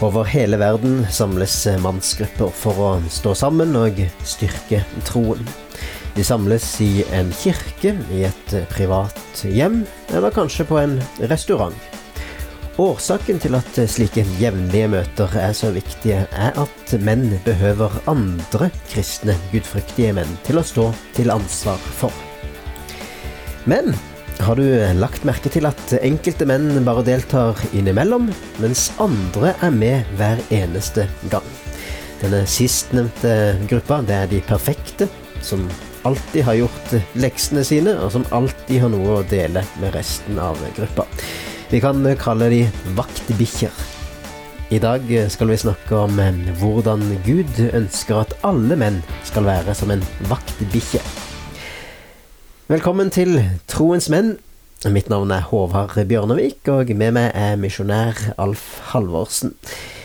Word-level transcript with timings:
Over 0.00 0.24
hele 0.24 0.56
verden 0.56 1.02
samles 1.12 1.54
mannsgrupper 1.84 2.48
for 2.56 2.78
å 2.80 2.90
stå 3.12 3.34
sammen 3.36 3.74
og 3.76 3.98
styrke 4.24 4.80
troen. 5.04 5.44
De 6.16 6.24
samles 6.24 6.64
i 6.80 7.04
en 7.12 7.28
kirke, 7.36 7.92
i 8.08 8.22
et 8.24 8.54
privat 8.72 9.44
hjem, 9.44 9.82
eller 10.08 10.32
kanskje 10.32 10.64
på 10.70 10.80
en 10.80 10.96
restaurant. 11.28 11.76
Årsaken 12.80 13.42
til 13.44 13.58
at 13.58 13.76
slike 13.92 14.24
jevnlige 14.40 14.88
møter 14.88 15.36
er 15.36 15.52
så 15.52 15.68
viktige, 15.74 16.24
er 16.32 16.56
at 16.56 16.94
menn 17.04 17.34
behøver 17.44 18.00
andre 18.08 18.70
kristne, 18.88 19.36
gudfryktige 19.52 20.14
menn 20.16 20.32
til 20.48 20.62
å 20.62 20.64
stå 20.64 20.86
til 21.18 21.34
ansvar 21.34 21.76
for. 22.00 22.14
Men 23.68 23.92
har 24.40 24.56
du 24.56 24.64
lagt 24.98 25.24
merke 25.28 25.50
til 25.52 25.66
at 25.68 25.92
enkelte 26.00 26.46
menn 26.48 26.80
bare 26.86 27.04
deltar 27.06 27.58
innimellom, 27.76 28.30
mens 28.62 28.88
andre 29.02 29.52
er 29.62 29.74
med 29.74 30.08
hver 30.18 30.40
eneste 30.54 31.06
gang? 31.32 31.46
Denne 32.20 32.42
sistnevnte 32.48 33.32
gruppa, 33.70 34.00
det 34.04 34.16
er 34.16 34.28
de 34.30 34.42
perfekte, 34.44 35.08
som 35.44 35.64
alltid 36.08 36.44
har 36.46 36.58
gjort 36.58 36.92
leksene 37.20 37.64
sine, 37.66 37.94
og 38.00 38.12
som 38.16 38.26
alltid 38.36 38.82
har 38.84 38.92
noe 38.92 39.20
å 39.20 39.24
dele 39.28 39.64
med 39.80 39.94
resten 39.96 40.40
av 40.40 40.60
gruppa. 40.76 41.06
Vi 41.70 41.80
kan 41.82 42.04
kalle 42.20 42.50
de 42.52 42.64
vaktbikkjer. 42.98 43.88
I 44.70 44.78
dag 44.82 45.08
skal 45.32 45.50
vi 45.50 45.58
snakke 45.58 46.04
om 46.06 46.20
hvordan 46.60 47.02
Gud 47.26 47.58
ønsker 47.72 48.22
at 48.22 48.36
alle 48.46 48.78
menn 48.78 49.00
skal 49.26 49.48
være 49.48 49.74
som 49.74 49.90
en 49.94 50.04
vaktbikkje. 50.30 51.02
Velkommen 52.70 53.08
til 53.10 53.40
Troens 53.66 54.06
menn. 54.12 54.36
Mitt 54.94 55.08
navn 55.10 55.32
er 55.34 55.42
Håvard 55.48 55.96
Bjørnevik, 56.06 56.68
og 56.70 56.92
med 56.94 57.16
meg 57.16 57.32
er 57.34 57.56
misjonær 57.58 58.20
Alf 58.38 58.62
Halvorsen. 58.92 59.56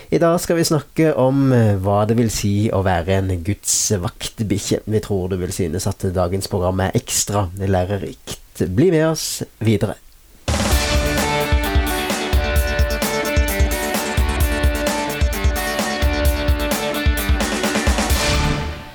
I 0.09 0.17
dag 0.17 0.40
skal 0.42 0.58
vi 0.58 0.66
snakke 0.66 1.12
om 1.14 1.53
eh, 1.53 1.75
hva 1.78 2.00
det 2.09 2.16
vil 2.17 2.31
si 2.34 2.72
å 2.73 2.80
være 2.88 3.20
en 3.20 3.30
Guds 3.45 3.75
vaktbikkje. 4.02 4.80
Vi 4.90 5.03
tror 5.06 5.30
du 5.30 5.38
vil 5.44 5.53
synes 5.53 5.86
at 5.86 6.08
dagens 6.16 6.50
program 6.50 6.81
er 6.88 6.98
ekstra 6.98 7.52
lærerikt. 7.62 8.66
Bli 8.66 8.90
med 8.97 9.12
oss 9.12 9.28
videre. 9.62 10.00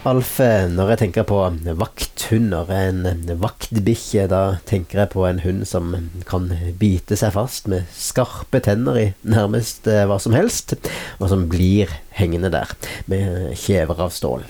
Alf, 0.08 0.38
når 0.40 0.94
jeg 0.94 0.98
tenker 1.02 1.26
på 1.28 1.38
vakthunder, 1.76 2.70
en 2.72 3.02
vaktbikkje, 3.36 4.22
da 4.32 4.56
tenker 4.64 5.02
jeg 5.02 5.10
på 5.12 5.26
en 5.28 5.42
hund 5.44 5.66
som 5.68 5.90
kan 6.24 6.46
bite 6.80 7.18
seg 7.20 7.34
fast 7.34 7.68
med 7.68 7.84
skarpe 7.92 8.62
tenner 8.64 8.96
i 8.96 9.04
nærmest 9.28 9.90
eh, 9.92 10.06
hva 10.08 10.16
som 10.16 10.32
helst, 10.32 10.72
og 11.20 11.28
som 11.28 11.44
blir 11.52 11.92
hengende 12.16 12.48
der 12.56 12.72
med 13.12 13.52
kjever 13.60 14.00
av 14.00 14.16
stål. 14.16 14.48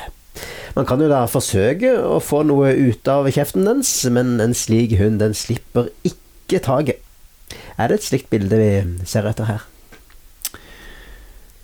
Man 0.79 0.87
kan 0.87 1.03
jo 1.03 1.11
da 1.11 1.25
forsøke 1.27 1.97
å 1.99 2.23
få 2.23 2.45
noe 2.47 2.71
ut 2.71 3.11
av 3.11 3.27
kjeften 3.35 3.67
dens, 3.67 3.91
men 4.07 4.37
en 4.39 4.55
slik 4.55 4.95
hund, 5.03 5.19
den 5.19 5.35
slipper 5.35 5.91
ikke 6.07 6.63
taket. 6.63 7.03
Er 7.75 7.91
det 7.91 7.99
et 7.99 8.07
slikt 8.13 8.31
bilde 8.31 8.55
vi 8.55 8.73
ser 9.03 9.27
etter 9.27 9.51
her? 9.51 9.71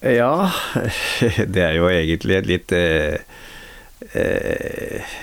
Ja, 0.03 0.51
det 1.55 1.69
er 1.71 1.77
jo 1.79 1.87
egentlig 1.87 2.43
et 2.43 2.57
litt 2.57 2.83
eh 2.83 3.21
eh, 4.15 5.15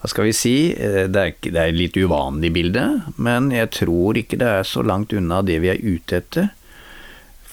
Hva 0.00 0.10
skal 0.10 0.28
vi 0.28 0.34
si? 0.36 0.56
Eh, 0.72 1.04
det 1.10 1.20
er, 1.20 1.36
det 1.44 1.60
er 1.60 1.70
et 1.72 1.78
litt 1.78 1.96
uvanlig 1.96 2.52
bilde, 2.54 2.84
men 3.16 3.50
jeg 3.54 3.72
tror 3.80 4.20
ikke 4.20 4.40
det 4.40 4.50
er 4.60 4.68
så 4.68 4.84
langt 4.84 5.12
unna 5.16 5.42
det 5.42 5.60
vi 5.64 5.72
er 5.72 5.82
ute 5.82 6.20
etter. 6.22 6.52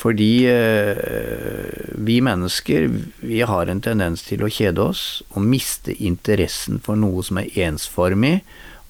Fordi 0.02 0.48
eh, 0.50 1.94
vi 1.94 2.18
mennesker 2.26 2.88
vi 3.22 3.44
har 3.46 3.70
en 3.70 3.84
tendens 3.86 4.24
til 4.26 4.42
å 4.42 4.50
kjede 4.50 4.82
oss 4.82 5.22
og 5.36 5.46
miste 5.46 5.94
interessen 5.94 6.82
for 6.82 6.98
noe 6.98 7.22
som 7.26 7.38
er 7.42 7.52
ensformig, 7.68 8.40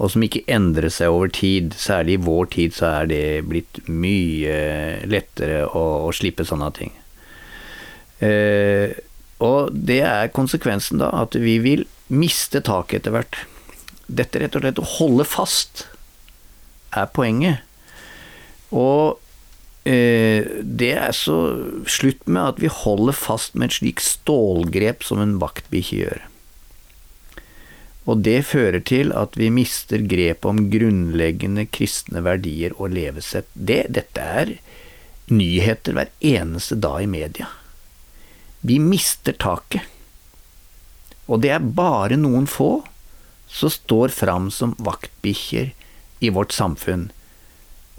og 0.01 0.13
som 0.13 0.23
ikke 0.25 0.45
endrer 0.49 0.89
seg 0.89 1.13
over 1.13 1.29
tid. 1.35 1.75
Særlig 1.77 2.15
i 2.15 2.23
vår 2.25 2.47
tid 2.55 2.73
så 2.77 2.87
er 3.01 3.11
det 3.11 3.25
blitt 3.49 3.83
mye 3.91 4.55
lettere 5.11 5.65
å, 5.67 5.83
å 6.07 6.15
slippe 6.15 6.47
sånne 6.47 6.71
ting. 6.79 6.95
Eh, 8.21 8.95
og 9.41 9.73
det 9.73 10.03
er 10.05 10.33
konsekvensen 10.35 11.01
da, 11.01 11.09
at 11.23 11.35
vi 11.39 11.57
vil 11.63 11.87
miste 12.13 12.61
taket 12.61 13.01
etter 13.01 13.15
hvert. 13.15 13.41
Dette 14.05 14.41
rett 14.41 14.55
og 14.57 14.65
slett 14.65 14.81
å 14.81 14.89
holde 14.99 15.25
fast 15.25 15.85
er 16.93 17.07
poenget. 17.15 17.63
Og 18.75 19.17
eh, 19.89 20.45
det 20.61 20.91
er 20.93 21.15
så 21.15 21.37
slutt 21.89 22.27
med 22.27 22.53
at 22.53 22.61
vi 22.61 22.71
holder 22.71 23.17
fast 23.17 23.55
med 23.55 23.71
et 23.71 23.79
slikt 23.79 24.05
stålgrep 24.05 25.07
som 25.07 25.23
en 25.23 25.39
vaktbikkje 25.41 26.03
gjør. 26.03 26.27
Og 28.09 28.21
det 28.25 28.39
fører 28.49 28.81
til 28.85 29.13
at 29.15 29.37
vi 29.37 29.51
mister 29.53 30.01
grepet 30.09 30.49
om 30.49 30.67
grunnleggende 30.73 31.67
kristne 31.69 32.23
verdier 32.25 32.73
og 32.77 32.93
levesett. 32.95 33.49
Det, 33.53 33.85
dette 33.93 34.25
er 34.41 34.55
nyheter 35.31 35.95
hver 35.95 36.13
eneste 36.33 36.77
dag 36.81 37.05
i 37.05 37.09
media. 37.09 37.49
Vi 38.61 38.77
mister 38.79 39.33
taket. 39.33 39.87
Og 41.31 41.41
det 41.43 41.53
er 41.55 41.63
bare 41.63 42.17
noen 42.19 42.47
få 42.49 42.81
som 43.51 43.71
står 43.71 44.13
fram 44.15 44.49
som 44.51 44.75
vaktbikkjer 44.79 45.71
i 46.21 46.29
vårt 46.29 46.53
samfunn. 46.55 47.09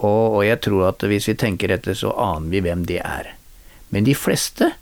Og, 0.03 0.39
og, 0.39 0.43
jeg 0.47 0.61
tror 0.65 0.89
at 0.91 1.05
hvis 1.07 1.29
vi 1.31 1.39
tenker 1.39 1.73
etter, 1.75 1.97
så 1.99 2.15
aner 2.19 2.51
vi 2.53 2.63
hvem 2.65 2.87
det 2.89 3.01
er. 3.05 3.35
Men 3.93 4.09
de 4.09 4.17
fleste, 4.17 4.73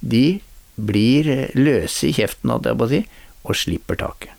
de 0.00 0.40
blir 0.74 1.50
løse 1.56 2.08
i 2.08 2.14
kjeften, 2.16 2.52
holdt 2.52 2.70
jeg 2.70 2.78
på 2.80 2.86
å 2.86 2.92
si, 2.92 3.02
og 3.44 3.58
slipper 3.58 4.00
taket. 4.00 4.30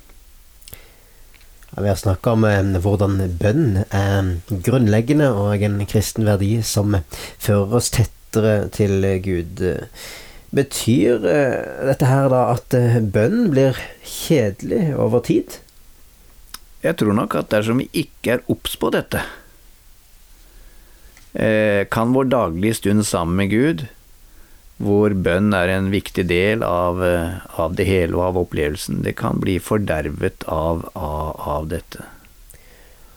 Ja, 1.75 1.83
vi 1.83 1.91
har 1.91 1.99
snakka 1.99 2.35
om 2.37 2.45
eh, 2.47 2.77
hvordan 2.81 3.19
bønn 3.39 3.81
er 3.83 4.29
grunnleggende 4.49 5.31
og 5.35 5.63
en 5.67 5.81
kristen 5.89 6.27
verdi 6.27 6.57
som 6.63 6.95
fører 7.11 7.75
oss 7.81 7.91
tettere 7.93 8.69
til 8.73 9.03
Gud. 9.25 9.65
Betyr 10.55 11.19
uh, 11.25 11.87
dette 11.89 12.07
her 12.07 12.29
da 12.31 12.45
at 12.53 12.75
uh, 12.77 12.99
bønn 12.99 13.49
blir 13.51 13.75
kjedelig 14.07 14.93
over 14.95 15.23
tid? 15.25 15.57
Jeg 16.85 16.99
tror 17.01 17.17
nok 17.17 17.35
at 17.35 17.49
dersom 17.51 17.81
vi 17.81 17.89
ikke 18.05 18.37
er 18.37 18.45
obs 18.51 18.77
på 18.79 18.91
dette, 18.95 19.23
uh, 21.35 21.81
kan 21.91 22.15
vår 22.15 22.31
daglige 22.31 22.79
stund 22.79 23.03
sammen 23.09 23.35
med 23.41 23.51
Gud, 23.51 23.85
hvor 24.79 25.11
bønn 25.11 25.51
er 25.55 25.71
en 25.71 25.91
viktig 25.91 26.27
del 26.27 26.63
av, 26.67 26.99
av 27.55 27.75
det 27.79 27.85
hele 27.87 28.17
og 28.17 28.25
av 28.25 28.39
opplevelsen, 28.41 29.03
det 29.05 29.15
kan 29.19 29.39
bli 29.39 29.55
fordervet 29.63 30.43
av, 30.51 30.83
av, 30.99 31.29
av 31.39 31.69
dette. 31.71 32.03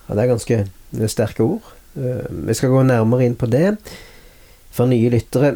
Ja, 0.06 0.14
det 0.14 0.22
er 0.22 0.30
ganske 0.30 0.60
sterke 1.10 1.42
ord. 1.42 1.66
Vi 1.98 2.54
skal 2.54 2.70
gå 2.70 2.84
nærmere 2.86 3.26
inn 3.26 3.34
på 3.34 3.50
det. 3.50 3.74
For 4.70 4.86
nye 4.86 5.10
lyttere 5.10 5.50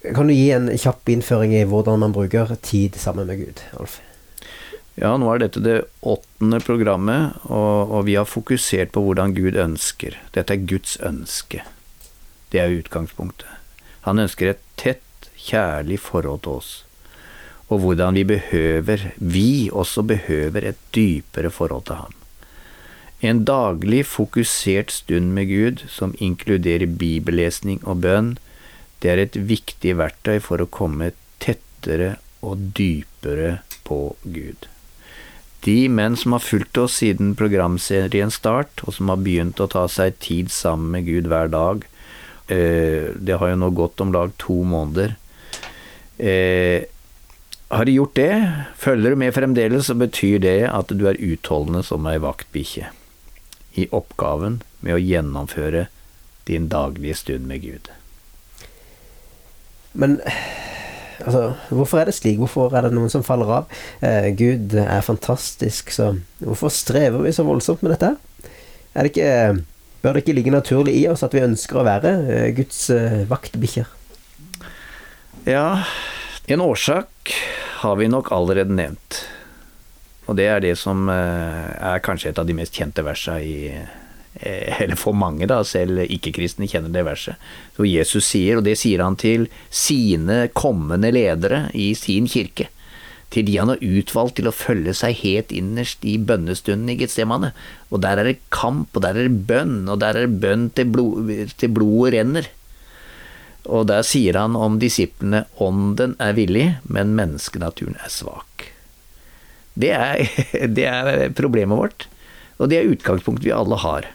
kan 0.00 0.30
du 0.30 0.34
gi 0.34 0.50
en 0.54 0.70
kjapp 0.80 1.08
innføring 1.12 1.52
i 1.56 1.66
hvordan 1.68 2.00
man 2.00 2.14
bruker 2.16 2.54
tid 2.64 2.96
sammen 2.96 3.28
med 3.28 3.42
Gud, 3.42 3.60
Alf? 3.76 3.98
Ja, 5.00 5.14
nå 5.16 5.28
er 5.32 5.42
dette 5.42 5.62
det 5.64 5.76
åttende 6.00 6.58
programmet, 6.64 7.36
og, 7.48 7.92
og, 7.92 8.04
vi 8.08 8.16
har 8.18 8.28
fokusert 8.28 8.92
på 8.92 9.04
hvordan 9.04 9.34
Gud 9.36 9.56
ønsker. 9.60 10.16
Dette 10.34 10.56
er 10.56 10.66
Guds 10.68 10.96
ønske. 11.04 11.62
Det 12.52 12.60
er 12.60 12.74
utgangspunktet. 12.80 13.48
Han 14.08 14.20
ønsker 14.20 14.52
et 14.52 14.62
tett, 14.80 15.30
kjærlig 15.40 16.00
forhold 16.04 16.42
til 16.44 16.58
oss. 16.60 16.70
Og 17.70 17.84
hvordan 17.84 18.16
vi 18.18 18.26
behøver, 18.28 19.06
vi 19.16 19.70
også 19.72 20.02
behøver, 20.04 20.66
et 20.72 20.80
dypere 20.96 21.52
forhold 21.54 21.86
til 21.88 22.00
ham. 22.02 22.16
En 23.20 23.44
daglig 23.44 24.02
fokusert 24.08 24.92
stund 24.92 25.32
med 25.36 25.48
Gud, 25.52 25.84
som 25.88 26.16
inkluderer 26.18 26.88
bibellesning 26.88 27.80
og 27.84 28.00
bønn, 28.04 28.34
det 29.00 29.10
er 29.10 29.22
et 29.22 29.36
viktig 29.36 29.96
verktøy 29.98 30.38
for 30.44 30.60
å 30.60 30.68
komme 30.68 31.12
tettere 31.40 32.18
og 32.44 32.70
dypere 32.76 33.60
på 33.86 34.02
Gud. 34.22 34.68
De 35.64 35.76
menn 35.92 36.16
som 36.16 36.32
har 36.32 36.44
fulgt 36.44 36.78
oss 36.80 37.00
siden 37.02 37.34
programseriens 37.36 38.38
start, 38.40 38.80
og 38.86 38.96
som 38.96 39.12
har 39.12 39.20
begynt 39.20 39.60
å 39.60 39.68
ta 39.68 39.86
seg 39.92 40.16
tid 40.24 40.52
sammen 40.52 40.92
med 40.94 41.08
Gud 41.08 41.28
hver 41.28 41.52
dag, 41.52 41.84
eh, 42.48 43.12
det 43.16 43.36
har 43.40 43.52
jo 43.52 43.60
nå 43.60 43.70
gått 43.76 44.00
om 44.00 44.12
lag 44.12 44.32
to 44.40 44.62
måneder. 44.64 45.16
Eh, 46.16 46.88
har 47.70 47.84
de 47.84 47.92
gjort 47.92 48.14
det, 48.14 48.32
følger 48.76 49.10
du 49.10 49.16
med 49.16 49.34
fremdeles, 49.34 49.86
så 49.86 49.94
betyr 49.94 50.40
det 50.40 50.58
at 50.66 50.88
du 50.88 51.06
er 51.06 51.20
utholdende 51.20 51.84
som 51.86 52.08
ei 52.08 52.18
vaktbikkje 52.18 52.88
i 53.78 53.86
oppgaven 53.94 54.62
med 54.80 54.96
å 54.96 55.04
gjennomføre 55.04 55.86
din 56.48 56.66
daglige 56.72 57.20
stund 57.20 57.46
med 57.46 57.62
Gud. 57.62 57.92
Men 59.92 60.18
altså, 61.24 61.54
hvorfor 61.70 62.00
er 62.00 62.10
det 62.10 62.16
slik? 62.16 62.38
Hvorfor 62.40 62.74
er 62.76 62.86
det 62.86 62.94
noen 62.94 63.12
som 63.12 63.24
faller 63.26 63.50
av? 63.60 63.78
Eh, 64.04 64.30
Gud 64.38 64.74
er 64.78 65.06
fantastisk, 65.06 65.92
så 65.94 66.12
hvorfor 66.42 66.72
strever 66.74 67.24
vi 67.24 67.34
så 67.34 67.46
voldsomt 67.46 67.82
med 67.84 67.96
dette? 67.96 68.14
Er 68.94 69.06
det 69.06 69.12
ikke, 69.12 69.64
bør 70.02 70.16
det 70.16 70.24
ikke 70.24 70.36
ligge 70.38 70.54
naturlig 70.54 70.96
i 70.98 71.06
oss 71.10 71.24
at 71.26 71.34
vi 71.36 71.44
ønsker 71.44 71.80
å 71.80 71.86
være 71.86 72.14
eh, 72.26 72.48
Guds 72.56 72.88
eh, 72.94 73.22
vaktbikkjer? 73.30 73.90
Ja, 75.48 75.82
en 76.50 76.62
årsak 76.64 77.34
har 77.80 77.96
vi 77.96 78.10
nok 78.12 78.32
allerede 78.34 78.74
nevnt. 78.76 79.22
Og 80.28 80.36
det 80.38 80.46
er 80.46 80.60
det 80.62 80.76
som 80.78 81.08
eh, 81.10 81.70
er 81.74 82.02
kanskje 82.04 82.30
et 82.30 82.38
av 82.38 82.46
de 82.46 82.54
mest 82.54 82.76
kjente 82.76 83.02
versa 83.06 83.38
i 83.42 83.72
Eller 84.38 84.96
for 84.96 85.16
mange, 85.16 85.48
da, 85.50 85.58
selv 85.66 86.04
ikke-kristne 86.06 86.68
kjenner 86.70 86.92
det 86.94 87.02
verset. 87.06 87.40
Så 87.76 87.88
Jesus 87.88 88.28
sier, 88.30 88.60
og 88.60 88.66
det 88.66 88.76
sier 88.78 89.02
han 89.02 89.18
til 89.20 89.48
sine 89.68 90.44
kommende 90.54 91.10
ledere 91.12 91.66
i 91.74 91.90
sin 91.98 92.30
kirke. 92.30 92.68
Til 93.30 93.46
de 93.46 93.58
han 93.60 93.70
har 93.70 93.82
utvalgt 93.82 94.40
til 94.40 94.50
å 94.50 94.54
følge 94.54 94.94
seg 94.98 95.20
helt 95.20 95.52
innerst 95.54 96.02
i 96.08 96.16
bønnestunden 96.18 96.90
i 96.90 96.96
Getsemane. 96.98 97.52
Og 97.90 98.02
der 98.02 98.18
er 98.18 98.26
det 98.26 98.40
kamp, 98.54 98.90
og 98.94 99.04
der 99.04 99.18
er 99.18 99.28
det 99.28 99.44
bønn, 99.46 99.84
og 99.86 100.00
der 100.02 100.18
er 100.18 100.26
det 100.26 100.40
bønn 100.42 100.66
til, 100.74 100.90
blod, 100.90 101.30
til 101.60 101.74
blodet 101.76 102.16
renner. 102.16 102.50
Og 103.70 103.86
der 103.90 104.02
sier 104.06 104.38
han 104.40 104.56
om 104.58 104.80
disiplene 104.82 105.44
ånden 105.62 106.16
er 106.22 106.34
villig, 106.38 106.66
men 106.90 107.14
menneskenaturen 107.18 107.98
er 108.02 108.10
svak. 108.10 108.70
Det 109.78 109.92
er, 109.94 110.24
det 110.76 110.88
er, 110.90 111.28
problemet 111.38 111.78
vårt, 111.78 112.08
og 112.58 112.72
det 112.72 112.80
er 112.80 112.90
utgangspunktet 112.96 113.46
vi 113.46 113.54
alle 113.54 113.78
har. 113.84 114.10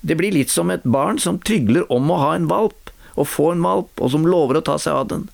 Det 0.00 0.16
blir 0.16 0.32
litt 0.32 0.50
som 0.50 0.70
et 0.70 0.84
barn 0.84 1.18
som 1.20 1.38
trygler 1.38 1.84
om 1.92 2.10
å 2.10 2.18
ha 2.22 2.34
en 2.36 2.48
valp, 2.50 2.90
og 3.14 3.28
få 3.28 3.50
en 3.52 3.64
valp, 3.64 3.92
og 4.00 4.12
som 4.14 4.26
lover 4.26 4.60
å 4.60 4.64
ta 4.64 4.78
seg 4.80 4.96
av 4.96 5.08
den. 5.12 5.28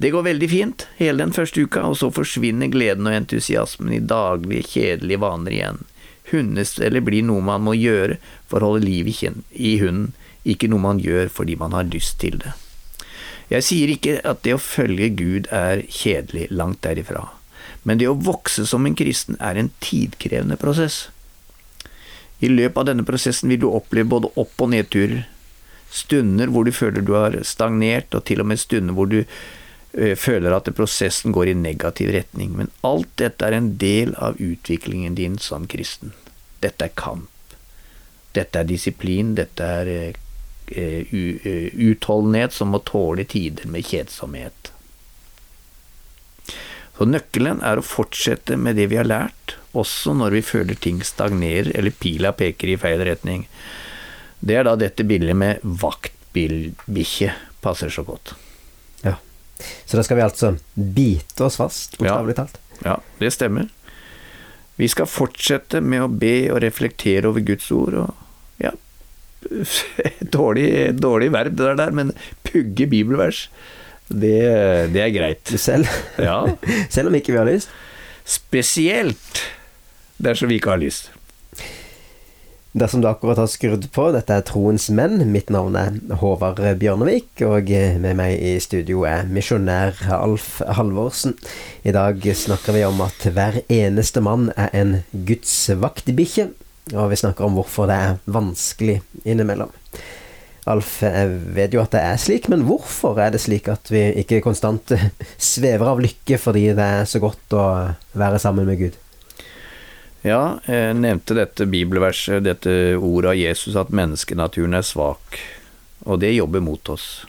Det 0.00 0.12
går 0.14 0.24
veldig 0.24 0.48
fint 0.48 0.86
hele 0.96 1.20
den 1.20 1.34
første 1.36 1.60
uka, 1.66 1.82
og 1.90 1.98
så 2.00 2.08
forsvinner 2.14 2.70
gleden 2.72 3.08
og 3.10 3.16
entusiasmen 3.18 3.92
i 3.92 4.00
daglige, 4.00 4.68
kjedelige 4.72 5.20
vaner 5.20 5.56
igjen. 5.56 5.82
Hundestellet 6.30 7.04
blir 7.04 7.26
noe 7.26 7.42
man 7.44 7.66
må 7.66 7.74
gjøre 7.76 8.16
for 8.48 8.62
å 8.62 8.72
holde 8.72 8.86
liv 8.86 9.10
i 9.10 9.76
hunden, 9.82 10.12
ikke 10.48 10.70
noe 10.72 10.80
man 10.80 11.02
gjør 11.02 11.28
fordi 11.28 11.58
man 11.60 11.74
har 11.76 11.90
lyst 11.90 12.20
til 12.22 12.38
det. 12.40 12.54
Jeg 13.50 13.66
sier 13.66 13.90
ikke 13.92 14.20
at 14.24 14.44
det 14.46 14.54
å 14.54 14.62
følge 14.62 15.10
Gud 15.18 15.50
er 15.52 15.82
kjedelig, 15.90 16.46
langt 16.54 16.80
derifra, 16.86 17.26
men 17.84 17.98
det 18.00 18.08
å 18.08 18.16
vokse 18.16 18.64
som 18.68 18.86
en 18.86 18.96
kristen 18.96 19.36
er 19.42 19.58
en 19.58 19.72
tidkrevende 19.82 20.56
prosess. 20.60 21.08
I 22.40 22.48
løpet 22.48 22.80
av 22.80 22.88
denne 22.88 23.06
prosessen 23.06 23.52
vil 23.52 23.62
du 23.62 23.70
oppleve 23.70 24.08
både 24.16 24.32
opp- 24.40 24.62
og 24.64 24.72
nedturer, 24.72 25.24
stunder 25.90 26.50
hvor 26.52 26.64
du 26.64 26.72
føler 26.72 27.04
du 27.04 27.16
har 27.18 27.34
stagnert, 27.44 28.14
og 28.14 28.24
til 28.28 28.40
og 28.40 28.48
med 28.48 28.62
stunder 28.62 28.96
hvor 28.96 29.10
du 29.10 29.24
Eh, 29.92 30.14
føler 30.14 30.54
at 30.54 30.68
prosessen 30.76 31.32
går 31.34 31.50
i 31.50 31.58
negativ 31.58 32.12
retning. 32.14 32.54
Men 32.56 32.70
alt 32.86 33.10
dette 33.18 33.46
er 33.46 33.56
en 33.56 33.72
del 33.78 34.14
av 34.22 34.38
utviklingen 34.38 35.16
din 35.18 35.38
som 35.42 35.66
kristen. 35.66 36.14
Dette 36.62 36.86
er 36.86 36.94
kamp. 36.94 37.30
Dette 38.36 38.60
er 38.60 38.68
disiplin. 38.68 39.34
Dette 39.34 39.66
er 39.66 40.12
uh, 40.70 41.00
utholdenhet 41.90 42.54
som 42.54 42.70
må 42.70 42.78
tåle 42.86 43.24
tider 43.26 43.66
med 43.66 43.88
kjedsomhet. 43.88 44.70
Så 46.94 47.08
nøkkelen 47.08 47.64
er 47.64 47.80
å 47.80 47.86
fortsette 47.86 48.60
med 48.60 48.78
det 48.78 48.86
vi 48.92 49.00
har 49.00 49.08
lært, 49.08 49.56
også 49.78 50.14
når 50.18 50.38
vi 50.38 50.42
føler 50.44 50.78
ting 50.78 51.02
stagnerer 51.06 51.70
eller 51.76 51.94
pila 51.94 52.32
peker 52.36 52.72
i 52.72 52.78
feil 52.80 53.02
retning. 53.06 53.46
Det 54.40 54.56
er 54.56 54.66
da 54.66 54.76
dette 54.80 55.04
bildet 55.06 55.36
med 55.36 55.60
vaktbikkje 55.62 57.34
passer 57.60 57.92
så 57.92 58.06
godt. 58.06 58.34
Så 59.84 59.98
da 59.98 60.04
skal 60.06 60.18
vi 60.18 60.24
altså 60.24 60.54
bite 60.74 61.44
oss 61.46 61.58
fast, 61.60 61.98
bokstavelig 61.98 62.36
ja. 62.36 62.44
talt. 62.44 62.60
Ja, 62.84 62.96
det 63.20 63.32
stemmer. 63.34 63.68
Vi 64.80 64.88
skal 64.88 65.08
fortsette 65.10 65.82
med 65.84 66.04
å 66.04 66.08
be 66.08 66.34
og 66.52 66.62
reflektere 66.64 67.28
over 67.28 67.44
Guds 67.44 67.68
ord, 67.74 67.98
og 68.06 68.62
ja 68.62 68.72
Dårlig, 70.36 70.70
dårlig 71.00 71.30
verb 71.32 71.56
det 71.56 71.76
der, 71.80 71.94
men 71.96 72.14
pugge 72.46 72.86
bibelvers, 72.90 73.46
det, 74.08 74.40
det 74.94 75.04
er 75.04 75.14
greit. 75.14 75.52
Selv? 75.60 75.88
Ja. 76.20 76.42
Selv 76.94 77.10
om 77.10 77.16
ikke 77.16 77.34
vi 77.34 77.40
har 77.40 77.48
lyst? 77.48 77.72
Spesielt 78.28 79.40
dersom 80.20 80.50
vi 80.50 80.60
ikke 80.60 80.74
har 80.74 80.82
lyst. 80.82 81.10
Dersom 82.70 83.00
du 83.02 83.08
akkurat 83.10 83.40
har 83.40 83.48
skrudd 83.50 83.88
på, 83.90 84.04
dette 84.14 84.30
er 84.30 84.44
Troens 84.46 84.84
menn. 84.94 85.24
Mitt 85.32 85.48
navn 85.50 85.74
er 85.74 85.96
Håvard 86.20 86.60
Bjørnevik, 86.78 87.42
og 87.42 87.72
med 87.98 88.14
meg 88.20 88.36
i 88.38 88.52
studio 88.62 89.02
er 89.10 89.26
misjonær 89.26 89.98
Alf 90.14 90.60
Halvorsen. 90.78 91.34
I 91.82 91.96
dag 91.96 92.22
snakker 92.22 92.78
vi 92.78 92.84
om 92.86 93.02
at 93.02 93.26
hver 93.26 93.58
eneste 93.66 94.22
mann 94.22 94.52
er 94.54 94.70
en 94.70 94.94
Guds 95.10 95.56
vaktbikkje, 95.82 96.52
og 96.94 97.10
vi 97.10 97.18
snakker 97.18 97.48
om 97.48 97.58
hvorfor 97.58 97.90
det 97.90 97.98
er 97.98 98.22
vanskelig 98.30 99.00
innimellom. 99.26 99.74
Alf, 100.70 101.00
jeg 101.02 101.36
vet 101.56 101.74
jo 101.74 101.82
at 101.82 101.90
det 101.96 102.06
er 102.06 102.22
slik, 102.22 102.46
men 102.52 102.68
hvorfor 102.70 103.18
er 103.18 103.34
det 103.34 103.42
slik 103.42 103.66
at 103.72 103.90
vi 103.90 104.12
ikke 104.22 104.44
konstant 104.46 104.94
svever 105.50 105.90
av 105.90 106.06
lykke 106.06 106.38
fordi 106.38 106.68
det 106.70 106.90
er 107.00 107.08
så 107.10 107.18
godt 107.18 107.58
å 107.58 107.70
være 108.14 108.38
sammen 108.38 108.70
med 108.70 108.84
Gud? 108.84 109.06
Ja, 110.20 110.60
jeg 110.68 110.98
nevnte 111.00 111.32
dette 111.38 111.64
bibelverset, 111.64 112.42
dette 112.44 112.72
ordet 112.98 113.30
av 113.30 113.38
Jesus, 113.40 113.76
at 113.80 113.92
menneskenaturen 113.94 114.76
er 114.76 114.84
svak, 114.84 115.38
og 116.04 116.20
det 116.20 116.34
jobber 116.34 116.60
mot 116.60 116.90
oss. 116.92 117.24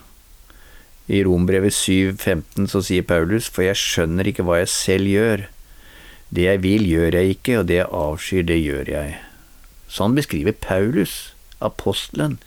I 1.08 1.22
Rombrevet 1.24 1.72
7,15 1.72 2.68
så 2.68 2.82
sier 2.84 3.06
Paulus, 3.08 3.48
for 3.48 3.64
jeg 3.64 3.80
skjønner 3.80 4.28
ikke 4.28 4.44
hva 4.44 4.60
jeg 4.60 4.70
selv 4.74 5.08
gjør. 5.08 5.46
Det 6.32 6.44
jeg 6.44 6.62
vil, 6.64 6.84
gjør 6.88 7.16
jeg 7.16 7.38
ikke, 7.38 7.56
og 7.60 7.70
det 7.70 7.78
jeg 7.80 7.88
avskyr, 8.02 8.44
det 8.52 8.60
gjør 8.60 8.92
jeg. 8.92 9.16
Sånn 9.92 10.16
beskriver 10.16 10.56
Paulus, 10.60 11.16
apostelen, 11.64 12.38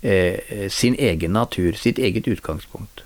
eh, 0.00 0.68
sin 0.72 0.96
egen 0.96 1.36
natur, 1.36 1.76
sitt 1.76 2.00
eget 2.00 2.28
utgangspunkt. 2.28 3.04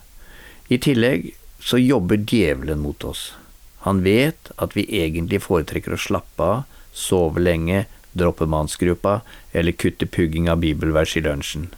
I 0.71 0.79
tillegg 0.79 1.33
så 1.59 1.79
jobber 1.79 2.23
djevelen 2.23 2.87
mot 2.87 3.03
oss. 3.05 3.33
Han 3.87 4.03
vet 4.03 4.51
at 4.57 4.75
vi 4.77 4.87
egentlig 5.01 5.43
foretrekker 5.45 5.95
å 5.95 6.01
slappe 6.01 6.45
av, 6.45 6.65
sove 6.93 7.43
lenge, 7.43 7.87
droppe 8.19 8.49
mannsgruppa 8.51 9.21
eller 9.53 9.77
kutte 9.77 10.07
pugging 10.07 10.49
av 10.51 10.63
bibelvers 10.65 11.17
i 11.17 11.23
lunsjen. 11.23 11.69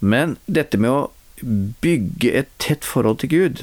Men 0.00 0.36
dette 0.46 0.80
med 0.80 0.90
å 0.90 1.10
bygge 1.84 2.32
et 2.42 2.50
tett 2.58 2.84
forhold 2.84 3.20
til 3.22 3.32
Gud, 3.32 3.62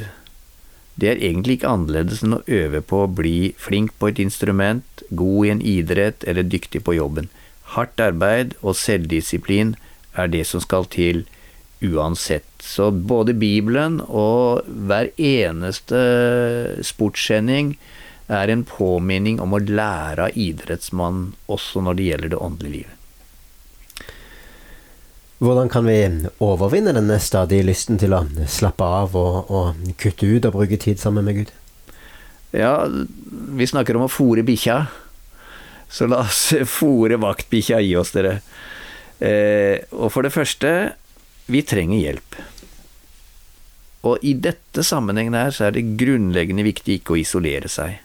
det 0.97 1.09
er 1.11 1.19
egentlig 1.21 1.59
ikke 1.59 1.73
annerledes 1.73 2.23
enn 2.25 2.39
å 2.39 2.43
øve 2.49 2.81
på 2.81 3.03
å 3.03 3.11
bli 3.19 3.53
flink 3.61 3.93
på 3.99 4.09
et 4.09 4.21
instrument, 4.21 5.03
god 5.09 5.45
i 5.45 5.51
en 5.53 5.65
idrett 5.73 6.25
eller 6.25 6.47
dyktig 6.47 6.81
på 6.87 6.95
jobben. 6.97 7.29
Hardt 7.75 8.01
arbeid 8.01 8.55
og 8.63 8.77
selvdisiplin 8.79 9.75
er 10.17 10.31
det 10.33 10.45
som 10.49 10.63
skal 10.63 10.87
til 10.89 11.25
uansett. 11.81 12.49
Så 12.59 12.89
både 12.91 13.35
Bibelen 13.37 13.99
og 14.07 14.65
hver 14.67 15.11
eneste 15.17 16.01
sportssending 16.85 17.75
er 18.27 18.51
en 18.51 18.65
påminning 18.67 19.39
om 19.39 19.55
å 19.55 19.63
lære 19.63 20.27
av 20.27 20.37
idrettsmannen 20.37 21.31
også 21.47 21.83
når 21.85 21.97
det 21.97 22.07
gjelder 22.09 22.33
det 22.33 22.41
åndelige 22.43 22.75
livet. 22.77 22.93
Hvordan 25.37 25.69
kan 25.69 25.85
vi 25.85 25.99
overvinne 26.41 26.95
denne 26.97 27.19
stadige 27.21 27.67
lysten 27.67 27.99
til 28.01 28.15
å 28.17 28.23
slappe 28.49 28.83
av 28.83 29.13
og, 29.15 29.51
og 29.53 29.97
kutte 30.01 30.25
ut 30.25 30.47
og 30.49 30.55
bruke 30.57 30.79
tid 30.81 30.97
sammen 30.97 31.27
med 31.27 31.43
Gud? 31.43 31.51
Ja, 32.57 32.87
vi 33.53 33.67
snakker 33.69 33.99
om 33.99 34.07
å 34.07 34.11
fòre 34.11 34.41
bikkja. 34.47 34.87
Så 35.93 36.09
la 36.09 36.23
oss 36.25 36.49
fòre 36.79 37.19
vaktbikkja 37.21 37.83
i 37.85 37.93
oss, 37.99 38.15
dere. 38.17 38.39
Eh, 39.21 39.85
og 39.93 40.09
for 40.13 40.25
det 40.25 40.33
første 40.33 40.71
vi 41.47 41.63
trenger 41.63 41.99
hjelp. 41.99 42.37
Og 44.07 44.23
i 44.23 44.33
dette 44.39 44.83
sammenhengen 44.85 45.35
her 45.37 45.53
så 45.55 45.67
er 45.67 45.75
det 45.75 45.95
grunnleggende 45.99 46.65
viktig 46.67 46.99
ikke 46.99 47.15
å 47.15 47.21
isolere 47.21 47.71
seg. 47.71 47.97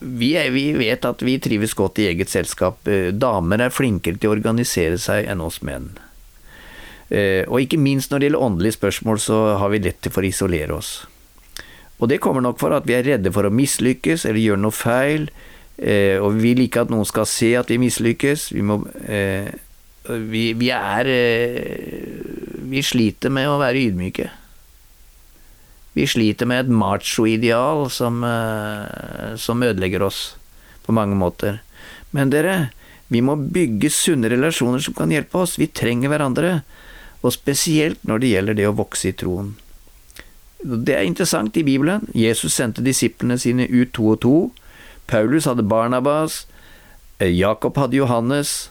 Vi, 0.00 0.30
er, 0.40 0.48
vi, 0.54 0.70
vet 0.76 1.04
at 1.04 1.20
vi 1.24 1.36
trives 1.42 1.74
godt 1.76 2.00
i 2.00 2.08
eget 2.08 2.32
selskap. 2.32 2.86
Eh, 2.88 3.10
damer 3.12 3.66
er 3.66 3.74
flinkere 3.74 4.16
til 4.16 4.30
å 4.30 4.36
organisere 4.38 4.96
seg 5.00 5.28
enn 5.28 5.42
oss 5.44 5.60
menn. 5.66 5.90
Eh, 7.10 7.44
og 7.44 7.60
ikke 7.60 7.80
minst 7.80 8.12
når 8.12 8.22
det 8.22 8.28
gjelder 8.30 8.46
åndelige 8.46 8.78
spørsmål, 8.78 9.20
så 9.20 9.40
har 9.60 9.72
vi 9.74 9.82
lett 9.84 10.08
for 10.08 10.24
å 10.24 10.30
isolere 10.30 10.78
oss. 10.78 10.92
Og 12.00 12.08
det 12.08 12.20
kommer 12.24 12.40
nok 12.40 12.56
for 12.62 12.72
at 12.72 12.86
vi 12.88 12.96
er 12.96 13.04
redde 13.04 13.32
for 13.34 13.44
å 13.44 13.52
mislykkes 13.52 14.24
eller 14.24 14.40
gjøre 14.40 14.62
noe 14.62 14.72
feil, 14.72 15.28
eh, 15.76 16.16
og 16.16 16.38
vi 16.38 16.46
vil 16.48 16.64
ikke 16.64 16.86
at 16.86 16.94
noen 16.94 17.08
skal 17.08 17.28
se 17.28 17.52
at 17.60 17.68
vi 17.68 17.80
mislykkes. 17.82 18.54
Vi 18.56 18.64
må 18.64 18.80
vi, 20.08 20.52
vi 20.56 20.70
er 20.72 21.08
eh, 21.08 22.20
Vi 22.70 22.82
sliter 22.86 23.32
med 23.32 23.48
å 23.50 23.58
være 23.60 23.82
ydmyke. 23.90 24.28
Vi 25.92 26.06
sliter 26.06 26.46
med 26.46 26.64
et 26.64 26.72
macho-ideal 26.72 27.88
som, 27.90 28.22
eh, 28.24 29.34
som 29.36 29.62
ødelegger 29.62 30.04
oss 30.06 30.36
på 30.86 30.94
mange 30.94 31.18
måter. 31.18 31.58
Men 32.14 32.30
dere, 32.30 32.70
vi 33.10 33.20
må 33.20 33.34
bygge 33.34 33.90
sunne 33.90 34.30
relasjoner 34.30 34.80
som 34.80 34.94
kan 34.94 35.10
hjelpe 35.10 35.42
oss. 35.42 35.58
Vi 35.58 35.66
trenger 35.66 36.12
hverandre. 36.12 36.60
Og 37.20 37.34
spesielt 37.34 38.00
når 38.06 38.22
det 38.22 38.30
gjelder 38.30 38.56
det 38.56 38.68
å 38.70 38.76
vokse 38.78 39.10
i 39.10 39.16
troen. 39.18 39.56
Det 40.62 40.94
er 40.94 41.04
interessant 41.04 41.56
i 41.58 41.64
Bibelen. 41.66 42.06
Jesus 42.16 42.54
sendte 42.54 42.84
disiplene 42.86 43.36
sine 43.40 43.66
ut 43.68 43.92
to 43.92 44.14
og 44.14 44.20
to. 44.22 44.36
Paulus 45.10 45.44
hadde 45.50 45.66
Barnabas. 45.66 46.46
Eh, 47.18 47.34
Jakob 47.34 47.76
hadde 47.76 47.98
Johannes 47.98 48.69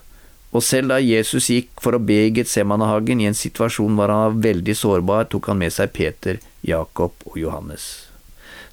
Og 0.50 0.64
selv 0.66 0.90
da 0.90 0.98
Jesus 0.98 1.52
gikk 1.54 1.70
for 1.84 1.94
å 1.94 2.02
be 2.02 2.24
i 2.26 2.32
Getsemanehagen 2.34 3.22
i 3.22 3.28
en 3.30 3.38
situasjon 3.38 3.98
hvor 3.98 4.10
han 4.10 4.24
var 4.24 4.40
veldig 4.50 4.76
sårbar, 4.78 5.28
tok 5.30 5.52
han 5.52 5.60
med 5.62 5.76
seg 5.76 5.94
Peter, 5.94 6.40
Jakob 6.66 7.14
og 7.30 7.38
Johannes. 7.38 7.90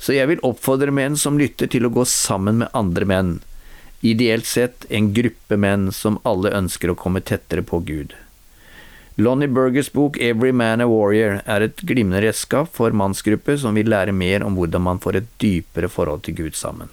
Så 0.01 0.17
jeg 0.17 0.29
vil 0.31 0.45
oppfordre 0.45 0.93
menn 0.93 1.17
som 1.21 1.39
lytter 1.41 1.69
til 1.73 1.89
å 1.89 1.93
gå 1.93 2.05
sammen 2.09 2.63
med 2.63 2.73
andre 2.77 3.09
menn, 3.09 3.35
ideelt 4.01 4.49
sett 4.49 4.89
en 4.89 5.13
gruppe 5.17 5.57
menn 5.61 5.91
som 5.93 6.21
alle 6.25 6.53
ønsker 6.57 6.93
å 6.93 6.99
komme 6.99 7.25
tettere 7.25 7.65
på 7.65 7.83
Gud. 7.85 8.17
Lonnie 9.17 9.49
Burgers 9.49 9.89
bok 9.93 10.19
Every 10.21 10.53
Man 10.53 10.85
a 10.85 10.87
Warrior 10.89 11.41
er 11.49 11.65
et 11.65 11.81
glimrende 11.89 12.21
redskap 12.27 12.69
for 12.77 12.93
mannsgrupper 12.93 13.57
som 13.61 13.77
vil 13.77 13.89
lære 13.89 14.13
mer 14.13 14.45
om 14.45 14.57
hvordan 14.59 14.85
man 14.85 15.01
får 15.01 15.23
et 15.23 15.35
dypere 15.41 15.89
forhold 15.89 16.27
til 16.27 16.37
Gud 16.37 16.57
sammen. 16.57 16.93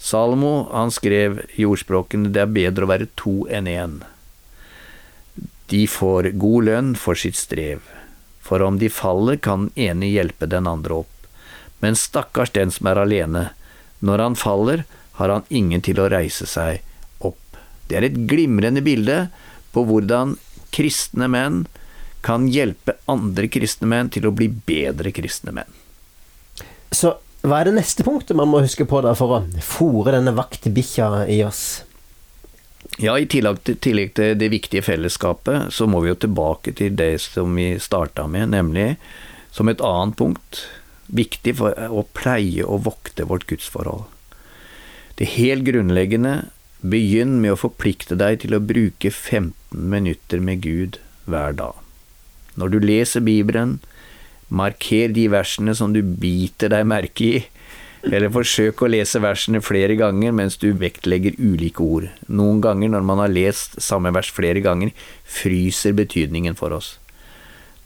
Salomo 0.00 0.68
han 0.72 0.90
skrev 0.90 1.42
i 1.60 1.66
ordspråkene 1.68 2.32
det 2.32 2.40
er 2.46 2.54
bedre 2.54 2.86
å 2.86 2.90
være 2.90 3.10
to 3.20 3.44
enn 3.52 3.68
én. 3.68 3.98
De 5.70 5.84
får 5.86 6.32
god 6.40 6.66
lønn 6.66 6.94
for 6.98 7.18
sitt 7.20 7.36
strev, 7.38 7.84
for 8.40 8.64
om 8.64 8.80
de 8.80 8.88
faller 8.90 9.36
kan 9.36 9.68
den 9.68 9.84
ene 9.90 10.08
hjelpe 10.08 10.48
den 10.50 10.66
andre 10.66 11.02
opp. 11.04 11.28
Men 11.84 11.96
stakkars 11.96 12.50
den 12.56 12.72
som 12.72 12.88
er 12.90 12.98
alene, 13.04 13.50
når 14.00 14.24
han 14.24 14.40
faller, 14.40 14.84
har 15.20 15.28
han 15.28 15.44
ingen 15.48 15.84
til 15.84 16.00
å 16.00 16.08
reise 16.08 16.48
seg 16.48 16.80
opp. 17.20 17.60
Det 17.86 18.00
er 18.00 18.08
et 18.08 18.18
glimrende 18.28 18.80
bilde 18.84 19.26
på 19.74 19.84
hvordan 19.84 20.38
kristne 20.74 21.28
menn 21.28 21.66
kan 22.24 22.48
hjelpe 22.48 22.96
andre 23.08 23.48
kristne 23.52 23.88
menn 23.92 24.08
til 24.12 24.28
å 24.28 24.34
bli 24.34 24.48
bedre 24.48 25.12
kristne 25.12 25.52
menn. 25.56 25.68
Så 26.90 27.18
hva 27.40 27.60
er 27.60 27.70
det 27.70 27.78
neste 27.78 28.04
punktet 28.04 28.36
man 28.36 28.50
må 28.52 28.60
huske 28.64 28.84
på 28.88 29.00
da 29.04 29.14
for 29.16 29.38
å 29.38 29.44
fòre 29.64 30.12
denne 30.18 30.34
vaktbikkja 30.36 31.24
i 31.32 31.40
oss? 31.46 31.82
Ja, 33.00 33.14
i 33.16 33.28
tillegg 33.30 33.62
til, 33.64 33.78
tillegg 33.80 34.12
til, 34.18 34.34
det 34.36 34.50
viktige 34.52 34.84
fellesskapet, 34.84 35.70
så 35.72 35.86
må 35.88 36.02
vi 36.04 36.10
jo 36.10 36.18
tilbake 36.20 36.74
til 36.76 36.96
det 36.98 37.14
som 37.24 37.54
vi 37.56 37.72
starta 37.80 38.26
med, 38.28 38.52
nemlig 38.52 38.94
som 39.56 39.70
et 39.72 39.80
annet 39.84 40.18
punkt 40.20 40.64
viktig 41.10 41.56
for 41.58 41.74
å 41.88 42.04
pleie 42.14 42.64
og 42.66 42.84
vokte 42.86 43.26
vårt 43.30 43.48
gudsforhold. 43.50 44.04
Det 45.16 45.32
helt 45.36 45.64
grunnleggende 45.66 46.50
begynn 46.80 47.38
med 47.42 47.54
å 47.54 47.60
forplikte 47.60 48.16
deg 48.20 48.40
til 48.44 48.56
å 48.56 48.62
bruke 48.62 49.10
15 49.10 49.52
minutter 49.72 50.40
med 50.44 50.62
Gud 50.64 51.00
hver 51.28 51.56
dag. 51.56 51.76
Når 52.60 52.72
du 52.72 52.78
leser 52.84 53.24
Bibelen, 53.24 53.78
Marker 54.50 55.12
de 55.14 55.26
versene 55.30 55.74
som 55.78 55.94
du 55.94 56.02
biter 56.02 56.72
deg 56.72 56.86
merke 56.90 57.26
i, 57.26 57.42
eller 58.08 58.32
forsøk 58.32 58.80
å 58.82 58.88
lese 58.90 59.20
versene 59.20 59.60
flere 59.62 59.96
ganger 59.98 60.32
mens 60.32 60.56
du 60.60 60.70
vektlegger 60.76 61.36
ulike 61.38 61.84
ord. 61.84 62.08
Noen 62.28 62.62
ganger 62.64 62.94
når 62.94 63.04
man 63.06 63.20
har 63.22 63.32
lest 63.32 63.76
samme 63.84 64.12
vers 64.16 64.30
flere 64.32 64.62
ganger, 64.64 64.94
fryser 65.24 65.94
betydningen 65.98 66.56
for 66.58 66.74
oss. 66.76 66.94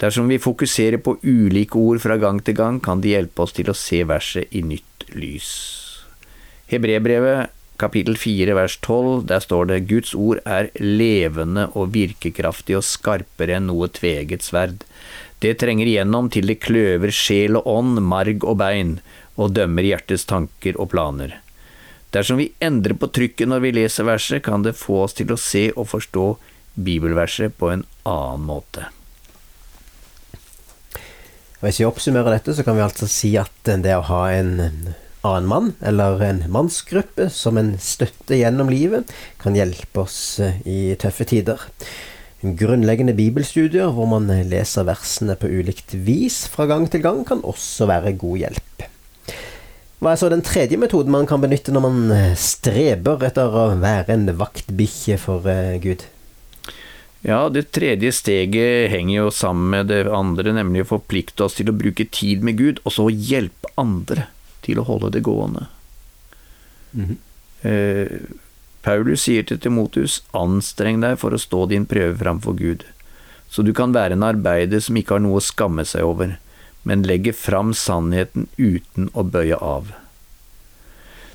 Dersom 0.01 0.31
vi 0.31 0.41
fokuserer 0.43 0.99
på 1.03 1.17
ulike 1.23 1.79
ord 1.79 2.01
fra 2.03 2.17
gang 2.19 2.41
til 2.43 2.57
gang, 2.59 2.81
kan 2.83 3.03
det 3.03 3.15
hjelpe 3.15 3.45
oss 3.45 3.55
til 3.55 3.71
å 3.71 3.77
se 3.79 4.03
verset 4.07 4.55
i 4.55 4.63
nytt 4.67 5.07
lys. 5.15 5.51
Hebrebrevet 6.71 7.53
kapittel 7.79 8.17
4 8.19 8.55
vers 8.57 8.77
12, 8.81 9.27
der 9.29 9.43
står 9.43 9.69
det 9.71 9.85
Guds 9.91 10.15
ord 10.15 10.41
er 10.47 10.71
levende 10.79 11.67
og 11.75 11.93
virkekraftig 11.95 12.79
og 12.79 12.87
skarpere 12.87 13.59
enn 13.59 13.69
noe 13.71 13.91
tveget 13.93 14.47
sverd. 14.47 14.85
Det 15.45 15.59
trenger 15.61 15.85
igjennom 15.91 16.31
til 16.33 16.47
det 16.49 16.63
kløver 16.65 17.11
sjel 17.13 17.59
og 17.59 17.67
ånd, 17.69 17.99
marg 18.01 18.47
og 18.49 18.57
bein, 18.63 18.95
og 19.37 19.53
dømmer 19.53 19.85
hjertets 19.85 20.25
tanker 20.25 20.79
og 20.81 20.89
planer. 20.95 21.35
Dersom 22.17 22.39
vi 22.41 22.47
endrer 22.65 22.97
på 22.97 23.11
trykket 23.13 23.51
når 23.51 23.61
vi 23.61 23.73
leser 23.77 24.09
verset, 24.09 24.41
kan 24.47 24.65
det 24.65 24.73
få 24.81 25.03
oss 25.05 25.17
til 25.19 25.35
å 25.35 25.37
se 25.37 25.67
og 25.75 25.91
forstå 25.91 26.25
bibelverset 26.87 27.59
på 27.61 27.75
en 27.75 27.85
annen 28.09 28.47
måte. 28.49 28.87
Hvis 31.61 31.83
vi 31.83 31.89
oppsummerer 31.91 32.39
dette, 32.39 32.57
så 32.57 32.65
kan 32.65 32.79
vi 32.79 32.87
altså 32.87 33.11
si 33.11 33.35
at 33.37 33.53
det 33.85 33.99
å 33.99 34.09
ha 34.09 34.23
en 34.33 34.55
annen 34.65 35.51
mann, 35.51 35.71
eller 35.85 36.25
en 36.25 36.43
mannsgruppe, 36.57 37.29
som 37.29 37.61
en 37.61 37.75
støtte 37.85 38.41
gjennom 38.41 38.73
livet, 38.73 39.13
kan 39.45 39.61
hjelpe 39.61 40.07
oss 40.09 40.41
i 40.41 40.97
tøffe 41.05 41.29
tider 41.29 41.69
grunnleggende 42.59 43.15
bibelstudier 43.17 43.93
hvor 43.97 44.09
man 44.11 44.29
leser 44.51 44.87
versene 44.89 45.37
på 45.41 45.49
ulikt 45.49 45.97
vis 46.07 46.45
fra 46.53 46.69
gang 46.71 46.87
til 46.93 47.03
gang, 47.05 47.25
kan 47.27 47.41
også 47.43 47.89
være 47.91 48.15
god 48.21 48.43
hjelp. 48.45 48.87
Hva 50.05 50.13
er 50.13 50.21
så 50.21 50.29
den 50.29 50.45
tredje 50.45 50.77
metoden 50.77 51.15
man 51.15 51.25
kan 51.25 51.41
benytte 51.41 51.73
når 51.73 51.83
man 51.87 52.01
eh, 52.13 52.35
streber 52.37 53.23
etter 53.25 53.49
å 53.49 53.71
være 53.81 54.13
en 54.13 54.27
vaktbikkje 54.37 55.17
for 55.23 55.49
eh, 55.49 55.79
Gud? 55.81 56.05
Ja, 57.25 57.47
det 57.49 57.71
tredje 57.73 58.11
steget 58.13 58.91
henger 58.93 59.15
jo 59.15 59.31
sammen 59.33 59.71
med 59.73 59.89
det 59.89 60.03
andre, 60.13 60.53
nemlig 60.53 60.85
å 60.85 60.91
forplikte 60.99 61.47
oss 61.47 61.57
til 61.57 61.73
å 61.73 61.77
bruke 61.77 62.05
tid 62.05 62.45
med 62.45 62.59
Gud, 62.61 62.83
og 62.85 62.93
så 62.93 63.09
hjelpe 63.09 63.73
andre 63.81 64.27
til 64.67 64.81
å 64.81 64.85
holde 64.85 65.15
det 65.15 65.25
gående. 65.25 65.67
Mm 66.93 67.07
-hmm. 67.07 67.17
eh, 67.69 68.21
Paulus 68.85 69.25
sier 69.25 69.47
til 69.49 69.61
Timotus, 69.65 70.21
anstreng 70.37 71.01
deg 71.01 71.17
for 71.21 71.33
å 71.33 71.41
stå 71.41 71.65
din 71.71 71.87
prøve 71.89 72.19
framfor 72.21 72.57
Gud, 72.59 72.85
så 73.49 73.65
du 73.65 73.73
kan 73.77 73.95
være 73.97 74.19
en 74.19 74.27
arbeider 74.27 74.83
som 74.85 74.99
ikke 75.01 75.17
har 75.17 75.23
noe 75.25 75.41
å 75.41 75.45
skamme 75.45 75.87
seg 75.89 76.05
over, 76.05 76.37
men 76.85 77.07
legger 77.09 77.33
fram 77.33 77.73
sannheten 77.73 78.49
uten 78.59 79.09
å 79.17 79.25
bøye 79.25 79.57
av. 79.57 79.95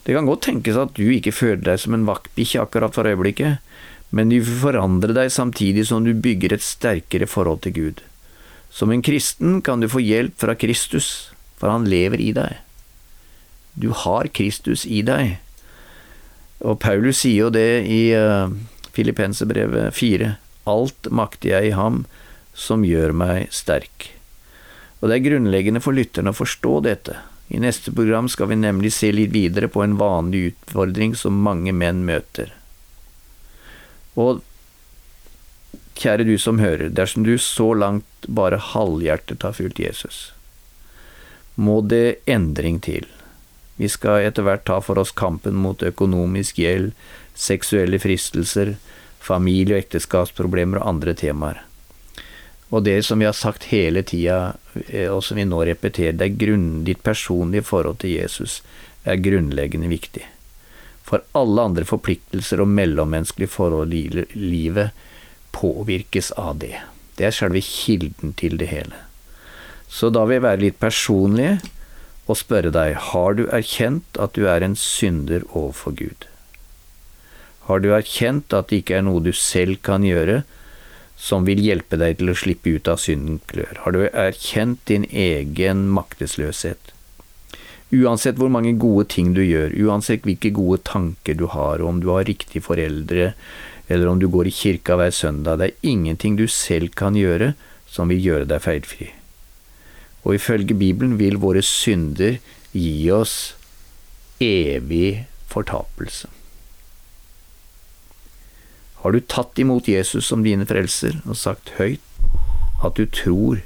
Det 0.05 0.13
kan 0.15 0.29
godt 0.29 0.45
tenkes 0.45 0.77
at 0.77 0.93
du 0.97 1.09
ikke 1.09 1.33
føler 1.33 1.65
deg 1.65 1.81
som 1.81 1.97
en 1.97 2.05
vaktbikkje 2.07 2.61
akkurat 2.61 2.93
for 2.93 3.09
øyeblikket, 3.09 3.65
men 4.13 4.29
du 4.29 4.39
vil 4.39 4.61
forandre 4.61 5.13
deg 5.13 5.33
samtidig 5.33 5.87
som 5.89 6.05
du 6.05 6.13
bygger 6.13 6.53
et 6.55 6.65
sterkere 6.65 7.27
forhold 7.29 7.61
til 7.65 7.75
Gud. 7.75 7.99
Som 8.69 8.93
en 8.93 9.03
kristen 9.05 9.59
kan 9.65 9.81
du 9.81 9.89
få 9.89 10.01
hjelp 10.01 10.37
fra 10.41 10.53
Kristus, 10.57 11.31
for 11.57 11.73
han 11.73 11.89
lever 11.89 12.21
i 12.21 12.31
deg. 12.37 12.61
Du 13.73 13.89
har 14.05 14.29
Kristus 14.33 14.85
i 14.85 15.01
deg, 15.05 15.37
og 16.59 16.79
Paulus 16.83 17.21
sier 17.23 17.45
jo 17.47 17.49
det 17.53 17.85
i 17.87 18.01
uh, 18.15 18.51
Filippenserbrevet 18.95 19.95
4. 19.95 20.33
Alt 20.69 21.09
makter 21.11 21.53
jeg 21.53 21.69
i 21.69 21.75
ham 21.77 22.03
som 22.57 22.83
gjør 22.83 23.13
meg 23.15 23.47
sterk. 23.55 24.11
Og 24.99 25.07
det 25.07 25.19
er 25.19 25.27
grunnleggende 25.29 25.81
for 25.83 25.95
lytterne 25.95 26.33
å 26.33 26.37
forstå 26.37 26.73
dette. 26.83 27.15
I 27.49 27.61
neste 27.63 27.93
program 27.95 28.27
skal 28.29 28.51
vi 28.51 28.59
nemlig 28.59 28.91
se 28.93 29.09
litt 29.15 29.31
videre 29.33 29.69
på 29.71 29.81
en 29.85 29.95
vanlig 29.97 30.51
utfordring 30.51 31.15
som 31.17 31.39
mange 31.45 31.71
menn 31.73 32.03
møter. 32.05 32.51
Og 34.19 34.43
kjære 35.99 36.27
du 36.27 36.35
som 36.39 36.59
hører, 36.59 36.91
dersom 36.91 37.23
du 37.23 37.37
så 37.41 37.71
langt 37.73 38.27
bare 38.27 38.59
halvhjertet 38.73 39.47
har 39.47 39.55
fulgt 39.55 39.79
Jesus, 39.79 40.29
må 41.55 41.79
det 41.81 42.19
endring 42.27 42.79
til. 42.83 43.07
Vi 43.79 43.87
skal 43.87 44.27
etter 44.27 44.43
hvert 44.43 44.65
ta 44.67 44.81
for 44.83 44.99
oss 44.99 45.13
kampen 45.15 45.55
mot 45.55 45.79
økonomisk 45.87 46.59
gjeld, 46.59 46.91
seksuelle 47.39 47.99
fristelser, 48.03 48.73
familie- 49.23 49.77
og 49.77 49.85
ekteskapsproblemer 49.85 50.81
og 50.81 50.89
andre 50.91 51.13
temaer. 51.15 51.61
Og 52.69 52.83
det 52.83 52.97
som 53.07 53.23
vi 53.23 53.25
har 53.29 53.37
sagt 53.37 53.69
hele 53.71 54.03
tida, 54.03 54.57
eh, 54.89 55.07
og 55.07 55.23
som 55.23 55.39
vi 55.39 55.47
nå 55.47 55.63
repeterer, 55.65 56.17
det 56.19 56.27
er 56.27 56.41
grunn, 56.43 56.83
ditt 56.83 57.01
personlige 57.07 57.65
forhold 57.65 58.01
til 58.03 58.17
Jesus 58.19 58.59
er 59.07 59.23
grunnleggende 59.23 59.89
viktig. 59.89 60.27
For 61.07 61.23
alle 61.33 61.65
andre 61.71 61.87
forpliktelser 61.87 62.61
og 62.61 62.69
mellommenneskelige 62.69 63.55
forhold 63.55 63.95
i 63.95 64.03
livet 64.35 64.91
påvirkes 65.55 66.33
av 66.37 66.59
det. 66.61 66.75
Det 67.17 67.31
er 67.31 67.35
selve 67.35 67.63
kilden 67.63 68.35
til 68.37 68.59
det 68.59 68.69
hele. 68.69 69.05
Så 69.89 70.11
da 70.13 70.27
vil 70.27 70.37
jeg 70.37 70.45
være 70.45 70.65
litt 70.67 70.83
personlige 70.83 71.57
og 72.29 72.37
spørre 72.37 72.69
deg, 72.73 72.93
har 73.09 73.35
du 73.37 73.47
erkjent 73.49 74.19
at 74.21 74.35
du 74.37 74.45
er 74.49 74.61
en 74.65 74.77
synder 74.77 75.45
overfor 75.49 75.95
Gud? 75.97 76.27
Har 77.65 77.81
du 77.81 77.91
erkjent 77.93 78.53
at 78.53 78.69
det 78.69 78.83
ikke 78.83 78.99
er 78.99 79.05
noe 79.05 79.23
du 79.25 79.31
selv 79.33 79.81
kan 79.85 80.05
gjøre 80.05 80.43
som 81.19 81.43
vil 81.47 81.59
hjelpe 81.61 81.99
deg 81.99 82.19
til 82.19 82.31
å 82.31 82.37
slippe 82.37 82.75
ut 82.77 82.89
av 82.89 83.01
syndens 83.01 83.43
klør? 83.49 83.81
Har 83.83 83.97
du 83.97 84.05
erkjent 84.07 84.81
din 84.89 85.05
egen 85.09 85.87
maktesløshet? 85.93 86.93
Uansett 87.89 88.37
hvor 88.37 88.51
mange 88.53 88.75
gode 88.77 89.07
ting 89.09 89.33
du 89.33 89.41
gjør, 89.41 89.73
uansett 89.89 90.25
hvilke 90.25 90.53
gode 90.53 90.83
tanker 90.85 91.37
du 91.37 91.47
har, 91.49 91.81
om 91.81 92.01
du 92.01 92.11
har 92.13 92.29
riktige 92.29 92.61
foreldre, 92.61 93.31
eller 93.89 94.11
om 94.11 94.21
du 94.21 94.29
går 94.29 94.51
i 94.51 94.53
kirka 94.53 94.99
hver 94.99 95.13
søndag, 95.13 95.57
det 95.57 95.71
er 95.71 95.93
ingenting 95.93 96.37
du 96.37 96.45
selv 96.45 96.93
kan 96.93 97.17
gjøre 97.17 97.55
som 97.89 98.13
vil 98.13 98.21
gjøre 98.21 98.49
deg 98.49 98.61
feilfri 98.61 99.15
og 100.23 100.35
ifølge 100.35 100.75
Bibelen 100.77 101.17
vil 101.19 101.39
våre 101.41 101.63
synder 101.65 102.39
gi 102.73 103.09
oss 103.13 103.53
evig 104.43 105.25
fortapelse. 105.49 106.29
Har 108.99 109.15
du 109.15 109.21
tatt 109.23 109.59
imot 109.59 109.87
Jesus 109.87 110.27
som 110.27 110.43
dine 110.43 110.67
frelser 110.67 111.21
og 111.23 111.39
sagt 111.39 111.75
høyt 111.79 112.03
at 112.83 112.99
du 112.99 113.05
tror 113.07 113.63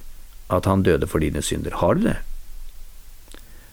at 0.54 0.70
han 0.70 0.86
døde 0.86 1.10
for 1.10 1.24
dine 1.24 1.42
synder? 1.42 1.80
Har 1.82 1.98
du 1.98 2.06
det? 2.06 2.20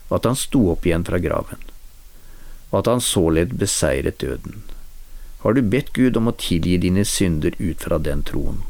Og 0.09 0.21
at 0.21 0.31
han 0.31 0.41
sto 0.41 0.71
opp 0.73 0.89
igjen 0.89 1.05
fra 1.07 1.21
graven? 1.21 1.61
Og 2.71 2.81
at 2.81 2.89
han 2.89 3.05
således 3.05 3.59
beseiret 3.61 4.21
døden? 4.25 4.63
har 5.41 5.57
du 5.57 5.63
bedt 5.63 5.93
Gud 5.97 6.19
om 6.21 6.29
å 6.29 6.37
tilgi 6.37 6.77
dine 6.83 7.05
synder 7.09 7.55
ut 7.59 7.85
fra 7.87 7.99
den 7.99 8.23
troen. 8.29 8.61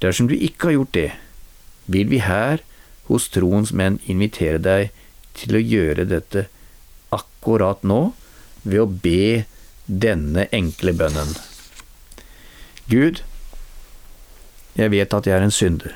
Dersom 0.00 0.30
du 0.30 0.36
ikke 0.36 0.70
har 0.70 0.76
gjort 0.78 0.94
det, 0.96 1.10
vil 1.92 2.08
vi 2.12 2.22
her 2.24 2.62
hos 3.08 3.28
troens 3.34 3.72
menn 3.72 3.98
invitere 4.10 4.58
deg 4.62 4.94
til 5.36 5.56
å 5.56 5.62
gjøre 5.62 6.06
dette 6.08 6.46
akkurat 7.14 7.84
nå 7.86 8.00
ved 8.66 8.82
å 8.82 8.88
be 8.88 9.44
denne 9.86 10.48
enkle 10.54 10.94
bønnen. 10.96 11.36
Gud, 12.90 13.22
jeg 14.78 14.92
vet 14.92 15.14
at 15.14 15.26
jeg 15.26 15.38
er 15.38 15.46
en 15.46 15.54
synder, 15.54 15.94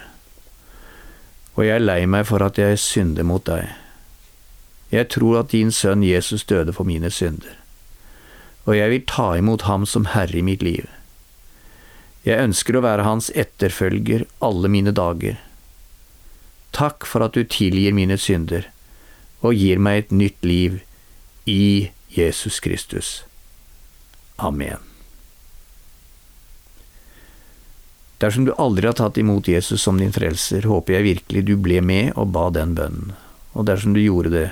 og 1.56 1.66
jeg 1.66 1.76
er 1.76 1.84
lei 1.84 2.04
meg 2.06 2.28
for 2.30 2.42
at 2.46 2.58
jeg 2.60 2.78
synder 2.80 3.26
mot 3.26 3.44
deg. 3.46 3.66
Jeg 4.90 5.10
tror 5.14 5.42
at 5.42 5.52
din 5.54 5.70
sønn 5.74 6.02
Jesus 6.06 6.46
døde 6.46 6.74
for 6.74 6.86
mine 6.86 7.10
synder, 7.14 7.58
og 8.66 8.74
jeg 8.78 8.94
vil 8.94 9.04
ta 9.10 9.28
imot 9.38 9.66
ham 9.66 9.86
som 9.86 10.08
herre 10.14 10.38
i 10.38 10.46
mitt 10.46 10.62
liv. 10.66 10.86
Jeg 12.26 12.42
ønsker 12.50 12.76
å 12.76 12.84
være 12.84 13.06
hans 13.06 13.30
etterfølger 13.38 14.26
alle 14.44 14.68
mine 14.68 14.92
dager. 14.92 15.38
Takk 16.76 17.06
for 17.06 17.24
at 17.26 17.34
du 17.36 17.44
tilgir 17.44 17.94
mine 17.96 18.18
synder 18.20 18.68
og 19.40 19.56
gir 19.56 19.80
meg 19.80 20.04
et 20.04 20.14
nytt 20.14 20.44
liv 20.44 20.80
i 21.48 21.90
Jesus 22.12 22.60
Kristus. 22.60 23.22
Amen. 24.36 24.78
Dersom 28.20 28.44
du 28.44 28.52
aldri 28.60 28.84
har 28.84 28.96
tatt 28.98 29.16
imot 29.16 29.48
Jesus 29.48 29.82
som 29.82 29.96
din 29.96 30.12
frelser, 30.12 30.66
håper 30.68 30.98
jeg 30.98 31.06
virkelig 31.06 31.44
du 31.48 31.54
ble 31.56 31.80
med 31.80 32.12
og 32.20 32.34
ba 32.34 32.50
den 32.52 32.74
bønnen. 32.76 33.14
Og 33.56 33.64
dersom 33.66 33.96
du 33.96 34.02
gjorde 34.02 34.32
det, 34.34 34.48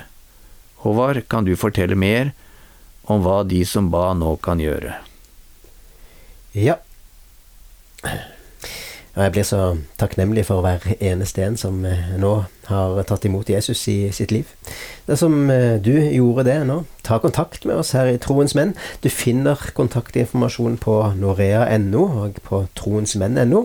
Håvard, 0.81 1.21
kan 1.29 1.45
du 1.45 1.53
fortelle 1.59 1.95
mer 1.95 2.31
om 3.03 3.21
hva 3.21 3.43
de 3.43 3.61
som 3.67 3.91
ba 3.91 4.09
nå 4.17 4.35
kan 4.41 4.61
gjøre? 4.63 4.95
Ja. 6.55 6.79
Og 9.15 9.23
jeg 9.23 9.33
blir 9.33 9.45
så 9.47 9.59
takknemlig 9.97 10.45
for 10.45 10.61
hver 10.61 10.83
eneste 11.01 11.41
en 11.43 11.57
som 11.57 11.81
eh, 11.87 12.11
nå 12.21 12.33
har 12.69 12.99
tatt 13.09 13.25
imot 13.25 13.49
Jesus 13.49 13.81
i 13.89 14.11
sitt 14.13 14.31
liv. 14.31 14.49
Dersom 15.07 15.49
eh, 15.49 15.79
du 15.81 15.95
gjorde 15.97 16.45
det 16.45 16.57
nå, 16.69 16.83
ta 17.03 17.17
kontakt 17.21 17.65
med 17.65 17.81
oss 17.81 17.95
her 17.97 18.11
i 18.11 18.19
Troens 18.21 18.53
Menn. 18.55 18.75
Du 19.01 19.09
finner 19.09 19.57
kontaktinformasjon 19.75 20.77
på 20.83 20.95
norea.no 21.17 22.03
og 22.23 22.37
på 22.45 22.61
troensmenn.no. 22.77 23.63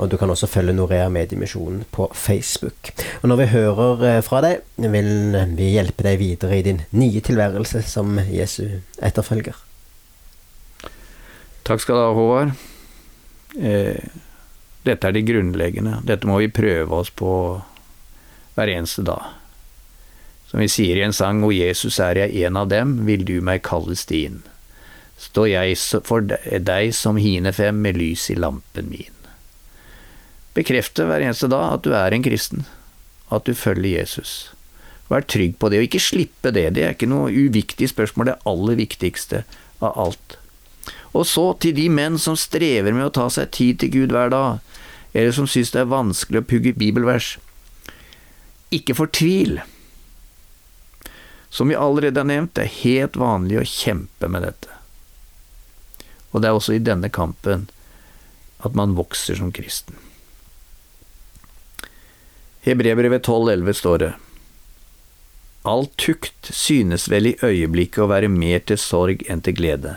Og 0.00 0.10
du 0.10 0.16
kan 0.18 0.32
også 0.32 0.48
følge 0.50 0.74
Norea 0.74 1.08
Mediemisjonen 1.12 1.84
på 1.94 2.08
Facebook. 2.16 2.90
Og 3.22 3.30
når 3.30 3.42
vi 3.42 3.50
hører 3.54 4.06
eh, 4.08 4.22
fra 4.26 4.40
deg, 4.42 4.64
vil 4.80 5.12
vi 5.54 5.74
hjelpe 5.76 6.06
deg 6.08 6.18
videre 6.20 6.58
i 6.58 6.64
din 6.66 6.82
nye 6.96 7.22
tilværelse 7.22 7.84
som 7.86 8.18
Jesu 8.26 8.80
etterfølger. 8.98 9.54
Takk 11.68 11.84
skal 11.84 11.94
du 11.94 12.02
ha, 12.02 12.10
Håvard. 12.18 12.58
Eh 13.60 14.26
dette 14.86 15.08
er 15.08 15.16
det 15.16 15.26
grunnleggende. 15.28 16.00
Dette 16.08 16.28
må 16.28 16.38
vi 16.40 16.52
prøve 16.52 17.02
oss 17.02 17.10
på 17.12 17.32
hver 18.56 18.72
eneste 18.72 19.04
dag. 19.04 19.36
Som 20.50 20.62
vi 20.62 20.70
sier 20.72 20.98
i 20.98 21.04
en 21.04 21.14
sang, 21.14 21.44
og 21.46 21.54
Jesus 21.54 22.00
er 22.02 22.18
jeg 22.18 22.46
en 22.48 22.58
av 22.58 22.70
dem, 22.72 22.96
vil 23.06 23.22
du 23.28 23.36
meg 23.44 23.62
kalles 23.66 24.06
din. 24.08 24.40
Står 25.20 25.50
jeg 25.52 25.76
for 26.08 26.24
deg 26.24 26.94
som 26.96 27.20
hine 27.20 27.52
fem 27.52 27.76
med 27.84 28.00
lys 28.00 28.30
i 28.32 28.38
lampen 28.40 28.88
min. 28.90 29.12
Bekrefte 30.56 31.04
hver 31.06 31.22
eneste 31.22 31.50
dag 31.52 31.76
at 31.76 31.84
du 31.84 31.92
er 31.94 32.16
en 32.16 32.24
kristen, 32.24 32.64
at 33.30 33.46
du 33.46 33.54
følger 33.54 34.00
Jesus. 34.00 34.50
Vær 35.10 35.22
trygg 35.26 35.56
på 35.60 35.70
det, 35.70 35.78
og 35.78 35.86
ikke 35.86 36.02
slippe 36.02 36.50
det. 36.54 36.70
Det 36.74 36.86
er 36.86 36.96
ikke 36.96 37.10
noe 37.10 37.30
uviktig 37.30 37.90
spørsmål, 37.92 38.32
det 38.32 38.40
aller 38.48 38.80
viktigste 38.80 39.44
av 39.78 39.94
alt. 39.98 40.36
Og 41.14 41.26
så 41.26 41.44
til 41.62 41.74
de 41.76 41.86
menn 41.92 42.18
som 42.22 42.38
strever 42.38 42.94
med 42.94 43.08
å 43.08 43.14
ta 43.14 43.26
seg 43.30 43.50
tid 43.54 43.80
til 43.82 43.94
Gud 43.94 44.14
hver 44.14 44.30
dag, 44.32 44.60
eller 45.12 45.32
som 45.34 45.48
synes 45.50 45.72
det 45.74 45.82
er 45.82 45.90
vanskelig 45.90 46.42
å 46.42 46.46
pugge 46.46 46.76
bibelvers. 46.78 47.34
Ikke 48.70 48.94
fortvil. 48.94 49.58
Som 51.50 51.72
vi 51.72 51.78
allerede 51.78 52.22
har 52.22 52.28
nevnt, 52.30 52.54
det 52.54 52.68
er 52.68 52.78
helt 52.84 53.18
vanlig 53.18 53.58
å 53.58 53.66
kjempe 53.66 54.30
med 54.30 54.46
dette. 54.46 54.70
Og 56.30 56.42
det 56.42 56.50
er 56.50 56.58
også 56.58 56.76
i 56.76 56.84
denne 56.84 57.10
kampen 57.10 57.66
at 58.62 58.76
man 58.78 58.94
vokser 58.94 59.40
som 59.40 59.50
kristen. 59.52 59.96
I 62.62 62.70
Hebrevet 62.70 63.26
12,11 63.26 63.72
står 63.72 64.02
det 64.02 64.10
All 65.62 65.86
tukt 66.00 66.52
synes 66.56 67.08
vel 67.12 67.32
i 67.32 67.38
øyeblikket 67.44 68.04
å 68.04 68.10
være 68.12 68.30
mer 68.32 68.62
til 68.64 68.78
sorg 68.80 69.24
enn 69.28 69.42
til 69.44 69.56
glede, 69.58 69.96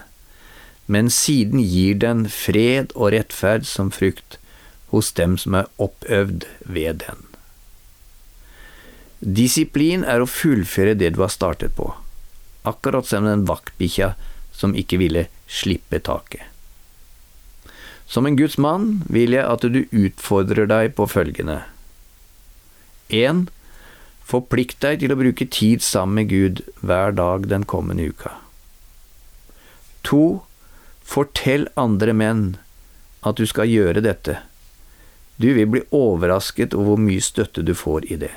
men 0.91 1.12
siden 1.12 1.62
gir 1.62 1.99
den 2.02 2.26
fred 2.32 2.91
og 2.95 3.13
rettferd 3.15 3.67
som 3.67 3.91
frukt 3.91 4.39
hos 4.93 5.12
dem 5.17 5.36
som 5.41 5.58
er 5.58 5.69
oppøvd 5.82 6.45
ved 6.69 7.01
den. 7.01 7.25
Disiplin 9.23 10.03
er 10.06 10.21
å 10.21 10.29
fullføre 10.29 10.93
det 10.99 11.13
du 11.15 11.21
har 11.23 11.32
startet 11.34 11.73
på, 11.77 11.89
akkurat 12.67 13.08
som 13.10 13.25
den 13.25 13.47
vaktbikkja 13.49 14.13
som 14.53 14.75
ikke 14.77 14.99
ville 15.01 15.25
slippe 15.49 16.01
taket. 16.03 16.45
Som 18.06 18.27
en 18.29 18.38
Guds 18.38 18.60
mann 18.62 19.01
vil 19.10 19.34
jeg 19.34 19.47
at 19.47 19.65
du 19.73 19.86
utfordrer 19.89 20.67
deg 20.69 20.93
på 20.99 21.08
følgende. 21.10 21.63
1. 23.10 23.47
Forplikt 24.27 24.84
deg 24.84 25.01
til 25.01 25.15
å 25.15 25.19
bruke 25.19 25.47
tid 25.49 25.82
sammen 25.82 26.21
med 26.21 26.29
Gud 26.29 26.62
hver 26.86 27.15
dag 27.17 27.47
den 27.49 27.65
kommende 27.65 28.12
uka. 28.13 28.36
2. 30.06 30.43
Fortell 31.03 31.69
andre 31.79 32.13
menn 32.13 32.45
at 33.23 33.39
du 33.39 33.47
skal 33.49 33.71
gjøre 33.71 34.03
dette 34.03 34.43
du 35.38 35.50
vil 35.54 35.69
bli 35.69 35.82
overrasket 35.91 36.76
over 36.78 36.93
hvor 36.93 37.04
mye 37.06 37.24
støtte 37.24 37.63
du 37.65 37.74
får 37.78 38.08
i 38.13 38.19
det. 38.22 38.34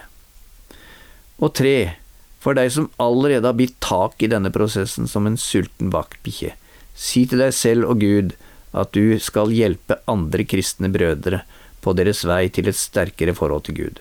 Og 1.37 1.53
tre, 1.59 1.97
for 2.41 2.57
deg 2.57 2.71
som 2.73 2.89
allerede 3.03 3.49
har 3.49 3.59
bitt 3.59 3.77
tak 3.85 4.23
i 4.23 4.31
denne 4.33 4.53
prosessen 4.55 5.09
som 5.11 5.29
en 5.29 5.37
sulten 5.41 5.93
vaktbikkje, 5.93 6.55
si 6.97 7.27
til 7.29 7.43
deg 7.45 7.53
selv 7.55 7.91
og 7.93 8.01
Gud 8.01 8.37
at 8.77 8.93
du 8.97 9.17
skal 9.23 9.53
hjelpe 9.53 9.99
andre 10.09 10.45
kristne 10.49 10.89
brødre 10.93 11.43
på 11.85 11.95
deres 11.97 12.25
vei 12.29 12.47
til 12.53 12.69
et 12.71 12.79
sterkere 12.79 13.37
forhold 13.37 13.67
til 13.69 13.79
Gud. 13.81 14.01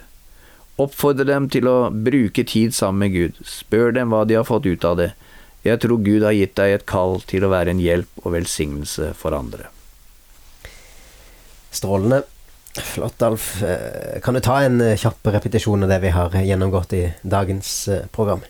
Oppfordre 0.82 1.28
dem 1.28 1.48
til 1.52 1.70
å 1.72 1.90
bruke 1.90 2.44
tid 2.44 2.76
sammen 2.76 3.06
med 3.06 3.14
Gud, 3.16 3.40
spør 3.48 3.96
dem 3.96 4.12
hva 4.12 4.26
de 4.28 4.40
har 4.40 4.48
fått 4.48 4.68
ut 4.68 4.88
av 4.88 5.00
det. 5.00 5.12
Jeg 5.64 5.80
tror 5.82 6.04
Gud 6.04 6.26
har 6.28 6.36
gitt 6.36 6.56
deg 6.60 6.76
et 6.76 6.88
kall 6.90 7.22
til 7.26 7.46
å 7.46 7.52
være 7.54 7.72
en 7.72 7.82
hjelp 7.82 8.24
og 8.24 8.36
velsignelse 8.36 9.14
for 9.18 9.36
andre. 9.38 9.72
Strålende. 11.76 12.24
Flott, 12.82 13.22
Alf. 13.22 13.64
Eh, 13.64 14.20
kan 14.22 14.34
du 14.34 14.40
ta 14.40 14.60
en 14.62 14.82
eh, 14.82 14.98
kjapp 15.00 15.28
repetisjon 15.32 15.84
av 15.84 15.90
det 15.90 16.00
vi 16.04 16.12
har 16.12 16.34
gjennomgått 16.36 16.94
i 16.94 17.04
dagens 17.22 17.88
eh, 17.88 18.06
program? 18.12 18.44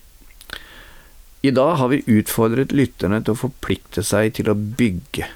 I 1.46 1.52
dag 1.52 1.76
har 1.76 1.92
vi 1.92 2.02
utfordret 2.10 2.74
lytterne 2.74 3.20
til 3.22 3.36
å 3.36 3.42
forplikte 3.44 4.02
seg 4.02 4.34
til 4.34 4.50
å 4.50 4.58
bygge. 4.58 5.28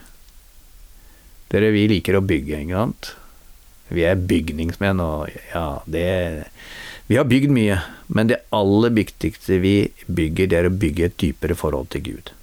Dere, 1.53 1.69
vi 1.75 1.85
liker 1.91 2.17
å 2.17 2.23
bygge, 2.25 2.63
ikke 2.63 2.81
sant? 2.81 3.11
Vi 3.93 4.05
er 4.09 4.17
bygningsmenn, 4.31 5.01
og 5.01 5.29
ja, 5.53 5.81
det 5.85 6.49
Vi 7.09 7.17
har 7.17 7.29
bygd 7.29 7.53
mye, 7.53 7.79
men 8.07 8.29
det 8.29 8.43
aller 8.53 8.93
viktigste 8.93 9.57
vi 9.61 9.89
bygger, 10.05 10.49
det 10.49 10.57
er 10.57 10.69
å 10.69 10.73
bygge 10.73 11.07
et 11.09 11.17
dypere 11.21 11.57
forhold 11.57 11.89
til 11.93 12.05
Gud. 12.05 12.33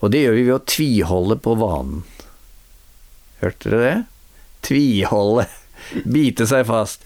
Og 0.00 0.12
det 0.12 0.24
gjør 0.24 0.36
vi 0.36 0.48
ved 0.48 0.56
å 0.56 0.66
tviholde 0.68 1.38
på 1.40 1.56
vanen. 1.60 2.04
Hørte 3.40 3.72
dere 3.72 3.84
det? 3.84 3.96
Tviholde. 4.68 5.48
Bite 6.04 6.46
seg 6.48 6.66
fast. 6.68 7.04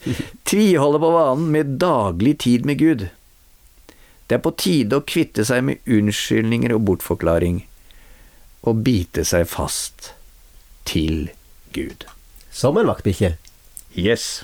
Tviholde 0.49 1.01
på 1.01 1.11
vanen 1.13 1.51
med 1.53 1.75
daglig 1.81 2.37
tid 2.43 2.65
med 2.65 2.79
Gud. 2.81 3.07
Det 4.27 4.37
er 4.37 4.43
på 4.43 4.53
tide 4.57 4.97
å 4.97 5.05
kvitte 5.05 5.45
seg 5.45 5.63
med 5.67 5.89
unnskyldninger 5.89 6.73
og 6.75 6.85
bortforklaring, 6.87 7.63
og 8.63 8.83
bite 8.85 9.25
seg 9.27 9.45
fast 9.51 10.13
til 10.89 11.27
Gud. 11.75 12.07
Som 12.53 12.79
en 12.79 12.89
vaktbikkje. 12.89 13.35
Yes. 13.97 14.43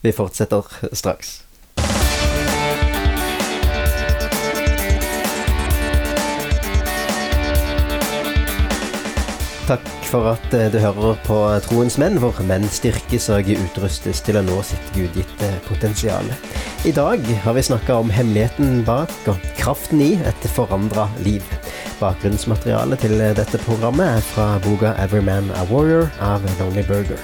Vi 0.00 0.14
fortsetter 0.14 0.66
straks. 0.96 1.42
Takk 9.68 9.97
for 10.08 10.30
at 10.30 10.54
eh, 10.56 10.70
du 10.72 10.78
hører 10.80 11.18
på 11.26 11.36
Troens 11.66 11.98
menn, 12.00 12.16
hvor 12.22 12.36
menn 12.48 12.64
styrkes 12.72 13.28
og 13.34 13.48
utrustes 13.52 14.22
til 14.24 14.38
å 14.40 14.44
nå 14.46 14.56
sitt 14.64 14.92
gudgitte 14.94 15.50
potensial. 15.66 16.24
I 16.88 16.92
dag 16.96 17.24
har 17.44 17.56
vi 17.56 17.64
snakka 17.66 17.98
om 18.00 18.12
hemmeligheten 18.12 18.84
bak 18.88 19.12
og 19.28 19.42
kraften 19.58 20.00
i 20.04 20.12
et 20.28 20.46
forandra 20.54 21.08
liv. 21.26 21.44
Bakgrunnsmaterialet 22.00 23.04
til 23.04 23.18
dette 23.18 23.60
programmet 23.66 24.18
er 24.18 24.24
fra 24.30 24.46
boka 24.64 24.94
'Every 24.96 25.20
Man 25.24 25.50
a 25.50 25.66
Warrior' 25.68 26.08
av 26.20 26.46
Lonely 26.60 26.86
Burger. 26.88 27.20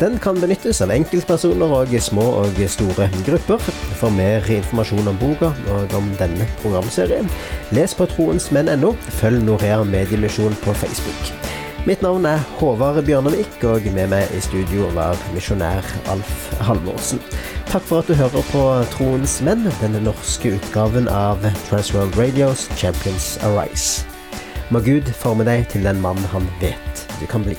Den 0.00 0.18
kan 0.18 0.40
benyttes 0.40 0.80
av 0.82 0.90
enkeltpersoner 0.90 1.70
og 1.76 1.94
små 2.02 2.24
og 2.42 2.58
store 2.68 3.08
grupper. 3.26 3.58
for 4.00 4.10
mer 4.10 4.42
informasjon 4.50 5.08
om 5.08 5.18
boka 5.18 5.52
og 5.70 5.94
om 5.94 6.10
denne 6.18 6.48
programserien, 6.62 7.30
les 7.70 7.94
på 7.94 8.06
troensmenn.no. 8.06 8.96
Følg 9.20 9.44
Norea 9.44 9.84
Mediemisjon 9.84 10.56
på 10.64 10.74
Facebook. 10.74 11.51
Mitt 11.82 12.02
navn 12.02 12.22
er 12.30 12.38
Håvard 12.60 13.00
Bjørnevik, 13.02 13.56
og 13.66 13.82
med 13.90 14.12
meg 14.12 14.30
i 14.30 14.38
studio 14.44 14.86
var 14.94 15.18
misjonær 15.34 15.82
Alf 16.12 16.44
Halvorsen. 16.62 17.18
Takk 17.72 17.82
for 17.88 18.04
at 18.04 18.06
du 18.06 18.14
hører 18.14 18.46
på 18.52 18.62
Troens 18.94 19.40
menn, 19.42 19.66
denne 19.80 20.04
norske 20.06 20.54
utgaven 20.60 21.10
av 21.10 21.42
Transworld 21.66 22.14
Radios 22.14 22.68
Champions 22.78 23.34
Arise. 23.50 24.06
Må 24.70 24.78
Gud 24.86 25.10
forme 25.10 25.42
deg 25.50 25.66
til 25.74 25.82
den 25.90 25.98
mann 26.06 26.22
han 26.30 26.46
vet 26.62 27.06
du 27.18 27.26
kan 27.26 27.42
bli. 27.42 27.58